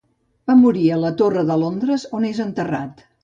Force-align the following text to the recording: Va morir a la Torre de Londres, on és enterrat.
Va 0.51 0.55
morir 0.61 0.85
a 0.93 0.97
la 1.03 1.11
Torre 1.19 1.43
de 1.51 1.59
Londres, 1.65 2.07
on 2.21 2.27
és 2.33 2.43
enterrat. 2.49 3.05